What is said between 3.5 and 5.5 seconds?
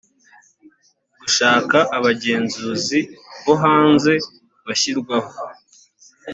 hanze bashyirwaho